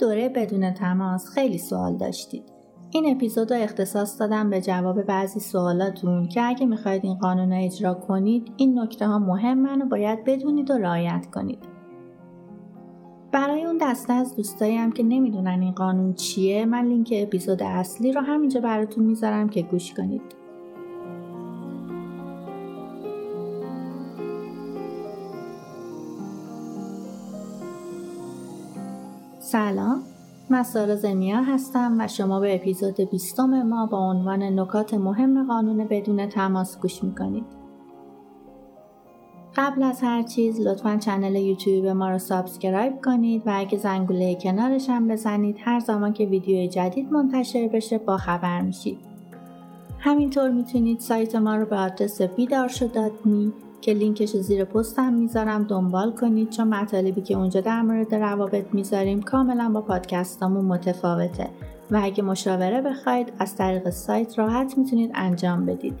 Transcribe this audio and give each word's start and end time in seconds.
دوره 0.00 0.28
بدون 0.28 0.74
تماس 0.74 1.28
خیلی 1.28 1.58
سوال 1.58 1.96
داشتید. 1.96 2.42
این 2.90 3.16
اپیزود 3.16 3.52
رو 3.52 3.62
اختصاص 3.62 4.20
دادم 4.20 4.50
به 4.50 4.60
جواب 4.60 5.02
بعضی 5.02 5.40
سوالاتون 5.40 6.28
که 6.28 6.42
اگه 6.42 6.66
می‌خواید 6.66 7.04
این 7.04 7.14
قانون 7.14 7.52
رو 7.52 7.64
اجرا 7.64 7.94
کنید 7.94 8.52
این 8.56 8.78
نکته 8.78 9.06
ها 9.06 9.18
مهمن 9.18 9.82
و 9.82 9.86
باید 9.86 10.24
بدونید 10.24 10.70
و 10.70 10.74
رعایت 10.74 11.26
کنید. 11.34 11.58
برای 13.32 13.64
اون 13.64 13.78
دسته 13.80 14.12
از 14.12 14.36
دوستایی 14.36 14.76
هم 14.76 14.92
که 14.92 15.02
نمی‌دونن 15.02 15.60
این 15.62 15.72
قانون 15.72 16.14
چیه 16.14 16.64
من 16.64 16.86
لینک 16.88 17.14
اپیزود 17.16 17.62
اصلی 17.62 18.12
رو 18.12 18.20
همینجا 18.20 18.60
براتون 18.60 19.04
می‌ذارم 19.04 19.48
که 19.48 19.62
گوش 19.62 19.94
کنید. 19.94 20.37
سلام 29.52 30.02
من 30.50 30.62
سارا 30.62 30.96
زمیا 30.96 31.42
هستم 31.42 31.96
و 31.98 32.08
شما 32.08 32.40
به 32.40 32.54
اپیزود 32.54 33.00
بیستم 33.00 33.62
ما 33.62 33.86
با 33.86 33.98
عنوان 33.98 34.42
نکات 34.42 34.94
مهم 34.94 35.46
قانون 35.46 35.84
بدون 35.84 36.28
تماس 36.28 36.80
گوش 36.80 37.04
می‌کنید. 37.04 37.44
قبل 39.56 39.82
از 39.82 40.02
هر 40.02 40.22
چیز 40.22 40.60
لطفا 40.60 40.96
channel 40.96 41.34
یوتیوب 41.34 41.86
ما 41.86 42.10
رو 42.10 42.18
subscribe 42.18 43.00
کنید 43.04 43.42
و 43.46 43.50
اگه 43.54 43.78
زنگوله 43.78 44.34
کنارش 44.34 44.90
هم 44.90 45.08
بزنید 45.08 45.56
هر 45.60 45.80
زمان 45.80 46.12
که 46.12 46.26
ویدیو 46.26 46.66
جدید 46.66 47.12
منتشر 47.12 47.68
بشه 47.68 47.98
با 47.98 48.16
خبر 48.16 48.60
میشید. 48.60 48.98
همینطور 49.98 50.50
می‌تونید 50.50 51.00
سایت 51.00 51.34
ما 51.34 51.56
رو 51.56 51.66
به 51.66 51.76
آدرس 51.76 52.22
بیدار 52.22 52.70
می 53.24 53.52
که 53.80 53.92
لینکش 53.92 54.36
زیر 54.36 54.64
پستم 54.64 55.12
می‌ذارم 55.12 55.64
دنبال 55.64 56.12
کنید 56.12 56.50
چون 56.50 56.68
مطالبی 56.68 57.20
که 57.20 57.34
اونجا 57.34 57.60
در 57.60 57.82
مورد 57.82 58.14
روابط 58.14 58.64
می‌ذاریم 58.72 59.22
کاملا 59.22 59.70
با 59.74 59.80
پادکستامون 59.80 60.64
متفاوته 60.64 61.48
و 61.90 62.00
اگه 62.02 62.22
مشاوره 62.22 62.80
بخواید 62.80 63.32
از 63.38 63.56
طریق 63.56 63.90
سایت 63.90 64.38
راحت 64.38 64.78
می‌تونید 64.78 65.10
انجام 65.14 65.66
بدید. 65.66 65.94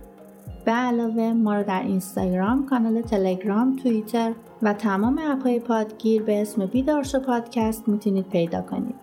به 0.64 0.72
علاوه 0.72 1.32
ما 1.32 1.54
رو 1.54 1.62
در 1.62 1.82
اینستاگرام، 1.82 2.66
کانال 2.66 3.02
تلگرام، 3.02 3.76
توییتر 3.76 4.32
و 4.62 4.72
تمام 4.72 5.20
اپهای 5.22 5.60
پادگیر 5.60 6.22
به 6.22 6.42
اسم 6.42 6.66
بیدارش 6.66 7.16
پادکست 7.16 7.88
می‌تونید 7.88 8.28
پیدا 8.28 8.62
کنید. 8.62 8.94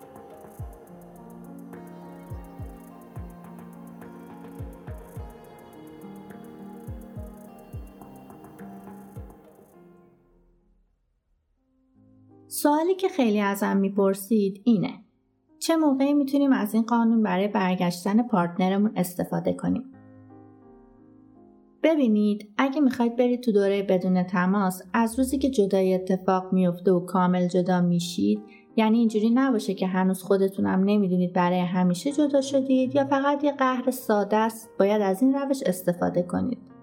سوالی 12.48 12.94
که 12.94 13.08
خیلی 13.08 13.40
ازم 13.40 13.76
می‌پرسید 13.76 14.60
اینه. 14.64 14.92
چه 15.58 15.76
موقعی 15.76 16.14
می‌تونیم 16.14 16.52
از 16.52 16.74
این 16.74 16.82
قانون 16.82 17.22
برای 17.22 17.48
برگشتن 17.48 18.22
پارتنرمون 18.22 18.92
استفاده 18.96 19.52
کنیم؟ 19.52 19.82
ببینید 21.82 22.52
اگه 22.58 22.80
می‌خواید 22.80 23.16
برید 23.16 23.40
تو 23.40 23.52
دوره 23.52 23.82
بدون 23.82 24.22
تماس 24.22 24.82
از 24.92 25.18
روزی 25.18 25.38
که 25.38 25.50
جدایی 25.50 25.94
اتفاق 25.94 26.52
میفته 26.52 26.92
و 26.92 27.00
کامل 27.00 27.48
جدا 27.48 27.80
میشید 27.80 28.42
یعنی 28.76 28.98
اینجوری 28.98 29.30
نباشه 29.30 29.74
که 29.74 29.86
هنوز 29.86 30.22
خودتونم 30.22 30.84
نمی‌دونید 30.84 31.32
برای 31.32 31.60
همیشه 31.60 32.12
جدا 32.12 32.40
شدید 32.40 32.94
یا 32.94 33.04
فقط 33.04 33.44
یه 33.44 33.52
قهر 33.52 33.90
ساده 33.90 34.36
است 34.36 34.70
باید 34.78 35.02
از 35.02 35.22
این 35.22 35.34
روش 35.34 35.62
استفاده 35.62 36.22
کنید. 36.22 36.75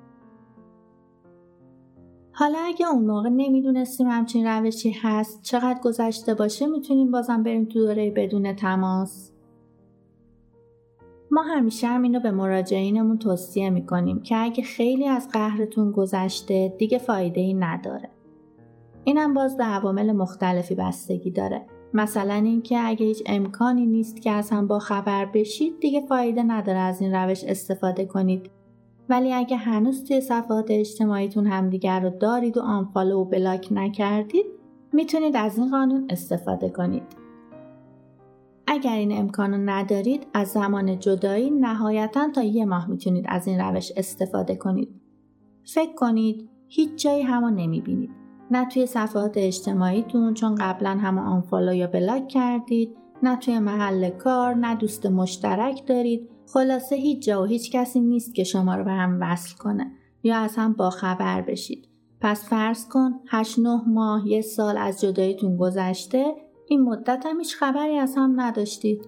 حالا 2.35 2.57
اگه 2.59 2.89
اون 2.89 3.05
موقع 3.05 3.29
نمی‌دونستیم 3.29 4.07
همچین 4.07 4.47
روشی 4.47 4.91
هست 5.01 5.41
چقدر 5.41 5.79
گذشته 5.83 6.33
باشه 6.33 6.67
می‌تونیم 6.67 7.11
بازم 7.11 7.43
بریم 7.43 7.65
تو 7.65 7.79
دوره 7.79 8.11
بدون 8.11 8.53
تماس. 8.55 9.31
ما 11.31 11.41
همیشه 11.41 11.87
هم 11.87 12.01
اینو 12.01 12.19
به 12.19 12.31
مراجعینمون 12.31 13.17
توصیه 13.17 13.69
می‌کنیم 13.69 14.21
که 14.21 14.37
اگه 14.37 14.63
خیلی 14.63 15.07
از 15.07 15.29
قهرتون 15.29 15.91
گذشته 15.91 16.73
دیگه 16.77 16.97
فایده 16.97 17.41
ای 17.41 17.53
نداره. 17.53 18.09
اینم 19.03 19.33
باز 19.33 19.57
به 19.57 19.63
عوامل 19.63 20.11
مختلفی 20.11 20.75
بستگی 20.75 21.31
داره. 21.31 21.65
مثلا 21.93 22.33
اینکه 22.33 22.79
اگه 22.79 23.05
هیچ 23.05 23.23
امکانی 23.25 23.85
نیست 23.85 24.21
که 24.21 24.31
از 24.31 24.49
هم 24.49 24.67
با 24.67 24.79
خبر 24.79 25.25
بشید 25.25 25.79
دیگه 25.79 26.01
فایده 26.01 26.43
نداره 26.43 26.79
از 26.79 27.01
این 27.01 27.15
روش 27.15 27.43
استفاده 27.43 28.05
کنید. 28.05 28.49
ولی 29.13 29.33
اگه 29.33 29.57
هنوز 29.57 30.03
توی 30.03 30.21
صفحات 30.21 30.65
اجتماعیتون 30.69 31.47
همدیگر 31.47 31.99
رو 31.99 32.09
دارید 32.09 32.57
و 32.57 32.61
آنفالو 32.61 33.21
و 33.21 33.25
بلاک 33.25 33.67
نکردید 33.71 34.45
می‌تونید 34.93 35.35
از 35.35 35.57
این 35.57 35.71
قانون 35.71 36.07
استفاده 36.09 36.69
کنید. 36.69 37.03
اگر 38.67 38.95
این 38.95 39.17
امکانو 39.17 39.57
ندارید 39.57 40.27
از 40.33 40.47
زمان 40.47 40.99
جدایی 40.99 41.49
نهایتا 41.49 42.29
تا 42.35 42.43
یه 42.43 42.65
ماه 42.65 42.89
می‌تونید 42.89 43.25
از 43.27 43.47
این 43.47 43.59
روش 43.59 43.91
استفاده 43.97 44.55
کنید. 44.55 45.01
فکر 45.63 45.93
کنید 45.95 46.49
هیچ 46.67 47.03
جایی 47.03 47.23
همو 47.23 47.49
نمی‌بینید. 47.49 48.11
نه 48.51 48.65
توی 48.65 48.85
صفحات 48.85 49.33
اجتماعیتون 49.37 50.33
چون 50.33 50.55
قبلا 50.55 50.89
همه 50.89 51.21
آنفالو 51.21 51.73
یا 51.73 51.87
بلاک 51.87 52.27
کردید 52.27 52.97
نه 53.23 53.35
توی 53.35 53.59
محل 53.59 54.09
کار 54.09 54.53
نه 54.53 54.75
دوست 54.75 55.05
مشترک 55.05 55.87
دارید 55.87 56.29
خلاصه 56.47 56.95
هیچ 56.95 57.25
جا 57.25 57.41
و 57.41 57.45
هیچ 57.45 57.71
کسی 57.71 57.99
نیست 57.99 58.35
که 58.35 58.43
شما 58.43 58.75
رو 58.75 58.83
به 58.83 58.91
هم 58.91 59.17
وصل 59.21 59.57
کنه 59.57 59.91
یا 60.23 60.37
از 60.37 60.55
هم 60.55 60.73
باخبر 60.73 61.41
بشید. 61.41 61.87
پس 62.21 62.49
فرض 62.49 62.87
کن 62.87 63.13
8 63.27 63.59
9 63.59 63.81
ماه 63.87 64.27
یه 64.27 64.41
سال 64.41 64.77
از 64.77 65.01
جداییتون 65.01 65.57
گذشته 65.57 66.25
این 66.67 66.81
مدت 66.81 67.25
هم 67.25 67.39
هیچ 67.39 67.55
خبری 67.55 67.97
از 67.97 68.15
هم 68.17 68.41
نداشتید. 68.41 69.05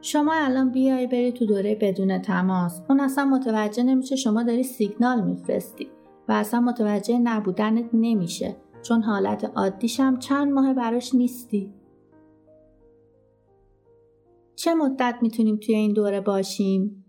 شما 0.00 0.32
الان 0.34 0.70
بیای 0.70 1.06
بری 1.06 1.32
تو 1.32 1.46
دوره 1.46 1.74
بدون 1.74 2.18
تماس 2.22 2.80
اون 2.88 3.00
اصلا 3.00 3.24
متوجه 3.24 3.82
نمیشه 3.82 4.16
شما 4.16 4.42
داری 4.42 4.62
سیگنال 4.62 5.24
میفرستی 5.24 5.88
و 6.28 6.32
اصلا 6.32 6.60
متوجه 6.60 7.18
نبودنت 7.18 7.90
نمیشه 7.92 8.56
چون 8.82 9.02
حالت 9.02 9.44
عادیش 9.56 10.00
چند 10.18 10.52
ماه 10.52 10.74
براش 10.74 11.14
نیستی. 11.14 11.72
چه 14.64 14.74
مدت 14.74 15.18
می‌تونیم 15.22 15.56
توی 15.56 15.74
این 15.74 15.92
دوره 15.92 16.20
باشیم؟ 16.20 17.04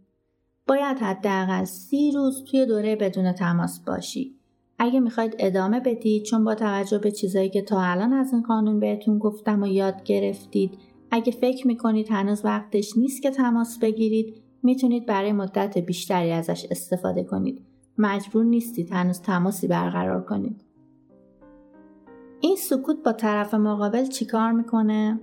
باید 0.67 0.97
حداقل 0.97 1.63
سی 1.63 2.11
روز 2.11 2.43
توی 2.43 2.65
دوره 2.65 2.95
بدون 2.95 3.31
تماس 3.31 3.79
باشی. 3.79 4.35
اگه 4.79 4.99
می‌خواید 4.99 5.35
ادامه 5.39 5.79
بدید 5.79 6.23
چون 6.23 6.43
با 6.43 6.55
توجه 6.55 6.97
به 6.97 7.11
چیزایی 7.11 7.49
که 7.49 7.61
تا 7.61 7.81
الان 7.81 8.13
از 8.13 8.33
این 8.33 8.41
قانون 8.41 8.79
بهتون 8.79 9.19
گفتم 9.19 9.61
و 9.63 9.67
یاد 9.67 10.03
گرفتید 10.03 10.77
اگه 11.11 11.31
فکر 11.31 11.67
می‌کنید 11.67 12.11
هنوز 12.11 12.45
وقتش 12.45 12.97
نیست 12.97 13.21
که 13.21 13.31
تماس 13.31 13.79
بگیرید 13.79 14.35
می‌تونید 14.63 15.05
برای 15.05 15.31
مدت 15.31 15.77
بیشتری 15.77 16.31
ازش 16.31 16.65
استفاده 16.71 17.23
کنید. 17.23 17.61
مجبور 17.97 18.43
نیستید 18.43 18.91
هنوز 18.91 19.21
تماسی 19.21 19.67
برقرار 19.67 20.23
کنید. 20.23 20.61
این 22.41 22.55
سکوت 22.55 23.03
با 23.05 23.11
طرف 23.11 23.53
مقابل 23.53 24.05
چیکار 24.05 24.51
می‌کنه؟ 24.51 25.19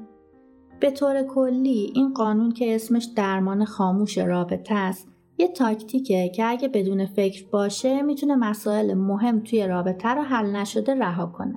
به 0.82 0.90
طور 0.90 1.22
کلی 1.22 1.92
این 1.94 2.14
قانون 2.14 2.52
که 2.52 2.74
اسمش 2.74 3.08
درمان 3.16 3.64
خاموش 3.64 4.18
رابطه 4.18 4.74
است 4.74 5.08
یه 5.38 5.48
تاکتیکه 5.48 6.28
که 6.28 6.44
اگه 6.46 6.68
بدون 6.68 7.06
فکر 7.06 7.46
باشه 7.50 8.02
می‌تونه 8.02 8.36
مسائل 8.36 8.94
مهم 8.94 9.40
توی 9.40 9.66
رابطه 9.66 10.08
رو 10.08 10.22
حل 10.22 10.56
نشده 10.56 10.94
رها 10.94 11.26
کنه. 11.26 11.54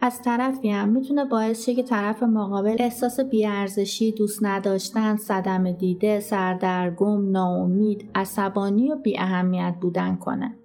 از 0.00 0.22
طرفی 0.22 0.70
هم 0.70 0.88
می‌تونه 0.88 1.24
باعث 1.24 1.66
شه 1.66 1.74
که 1.74 1.82
طرف 1.82 2.22
مقابل 2.22 2.76
احساس 2.78 3.20
بیارزشی، 3.20 4.12
دوست 4.12 4.44
نداشتن، 4.44 5.16
صدم 5.16 5.72
دیده، 5.72 6.20
سردرگم، 6.20 7.30
ناامید، 7.30 8.10
عصبانی 8.14 8.92
و 8.92 8.96
بی 8.96 9.18
اهمیت 9.18 9.74
بودن 9.80 10.16
کنه. 10.16 10.56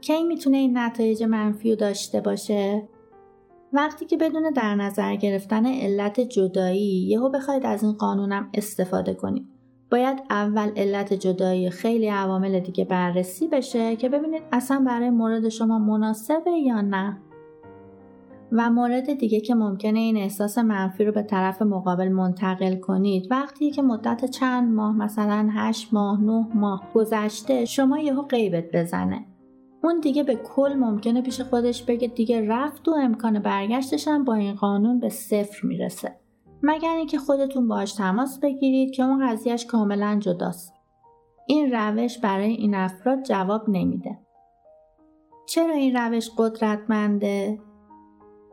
کی 0.00 0.24
می‌تونه 0.24 0.56
این 0.56 0.78
نتایج 0.78 1.22
منفی 1.22 1.70
رو 1.70 1.76
داشته 1.76 2.20
باشه؟ 2.20 2.88
وقتی 3.72 4.06
که 4.06 4.16
بدون 4.16 4.50
در 4.50 4.74
نظر 4.74 5.16
گرفتن 5.16 5.66
علت 5.66 6.20
جدایی 6.20 7.06
یهو 7.08 7.28
بخواید 7.28 7.66
از 7.66 7.82
این 7.82 7.92
قانونم 7.92 8.48
استفاده 8.54 9.14
کنید. 9.14 9.46
باید 9.90 10.22
اول 10.30 10.70
علت 10.76 11.12
جدایی 11.12 11.70
خیلی 11.70 12.08
عوامل 12.08 12.60
دیگه 12.60 12.84
بررسی 12.84 13.48
بشه 13.48 13.96
که 13.96 14.08
ببینید 14.08 14.42
اصلا 14.52 14.84
برای 14.86 15.10
مورد 15.10 15.48
شما 15.48 15.78
مناسبه 15.78 16.50
یا 16.50 16.80
نه. 16.80 17.18
و 18.52 18.70
مورد 18.70 19.14
دیگه 19.14 19.40
که 19.40 19.54
ممکنه 19.54 19.98
این 19.98 20.16
احساس 20.16 20.58
منفی 20.58 21.04
رو 21.04 21.12
به 21.12 21.22
طرف 21.22 21.62
مقابل 21.62 22.08
منتقل 22.08 22.76
کنید. 22.76 23.26
وقتی 23.30 23.70
که 23.70 23.82
مدت 23.82 24.24
چند 24.24 24.72
ماه 24.72 24.96
مثلا 24.96 25.48
8 25.52 25.94
ماه 25.94 26.20
9 26.20 26.46
ماه 26.54 26.90
گذشته 26.94 27.64
شما 27.64 27.98
یهو 27.98 28.22
غیبت 28.22 28.64
بزنه. 28.74 29.24
اون 29.84 30.00
دیگه 30.00 30.22
به 30.22 30.36
کل 30.36 30.74
ممکنه 30.78 31.22
پیش 31.22 31.40
خودش 31.40 31.82
بگه 31.82 32.08
دیگه 32.08 32.46
رفت 32.48 32.88
و 32.88 32.90
امکان 32.90 33.38
برگشتش 33.38 34.08
هم 34.08 34.24
با 34.24 34.34
این 34.34 34.54
قانون 34.54 35.00
به 35.00 35.08
صفر 35.08 35.66
می‌رسه. 35.66 36.16
مگر 36.62 36.96
اینکه 36.96 37.18
خودتون 37.18 37.68
باهاش 37.68 37.92
تماس 37.92 38.40
بگیرید 38.40 38.94
که 38.94 39.02
اون 39.02 39.28
قضیهش 39.28 39.66
کاملا 39.66 40.18
جداست. 40.20 40.74
این 41.46 41.72
روش 41.72 42.18
برای 42.18 42.52
این 42.52 42.74
افراد 42.74 43.22
جواب 43.22 43.68
نمیده. 43.68 44.18
چرا 45.46 45.74
این 45.74 45.96
روش 45.96 46.30
قدرتمنده؟ 46.38 47.58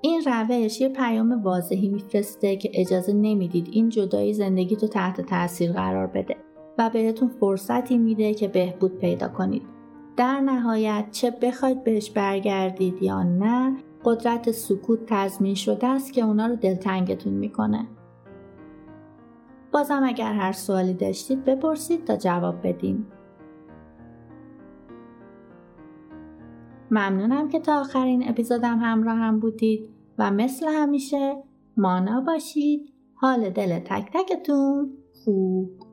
این 0.01 0.21
روش 0.25 0.81
یه 0.81 0.89
پیام 0.89 1.43
واضحی 1.43 1.89
میفرسته 1.89 2.55
که 2.55 2.71
اجازه 2.73 3.13
نمی‌دید 3.13 3.69
این 3.71 3.89
جدایی 3.89 4.33
زندگی 4.33 4.75
تو 4.75 4.87
تحت 4.87 5.21
تاثیر 5.21 5.71
قرار 5.71 6.07
بده 6.07 6.35
و 6.77 6.89
بهتون 6.89 7.27
فرصتی 7.27 7.97
میده 7.97 8.33
که 8.33 8.47
بهبود 8.47 8.97
پیدا 8.97 9.27
کنید. 9.27 9.78
در 10.19 10.39
نهایت 10.39 11.05
چه 11.11 11.31
بخواید 11.31 11.83
بهش 11.83 12.11
برگردید 12.11 13.03
یا 13.03 13.23
نه 13.23 13.77
قدرت 14.03 14.51
سکوت 14.51 14.99
تضمین 15.07 15.55
شده 15.55 15.87
است 15.87 16.13
که 16.13 16.21
اونا 16.21 16.47
رو 16.47 16.55
دلتنگتون 16.55 17.33
می‌کنه. 17.33 17.87
بازم 19.71 20.01
اگر 20.05 20.33
هر 20.33 20.51
سوالی 20.51 20.93
داشتید 20.93 21.45
بپرسید 21.45 22.05
تا 22.05 22.15
جواب 22.15 22.67
بدیم. 22.67 23.07
ممنونم 26.91 27.49
که 27.49 27.59
تا 27.59 27.79
آخرین 27.79 28.29
اپیزودم 28.29 28.79
همراه 28.79 29.17
هم 29.17 29.39
بودید 29.39 29.89
و 30.17 30.31
مثل 30.31 30.67
همیشه 30.67 31.43
مانا 31.77 32.21
باشید 32.21 32.93
حال 33.13 33.49
دل 33.49 33.79
تک 33.79 34.09
تکتون 34.13 34.97
خوب 35.23 35.88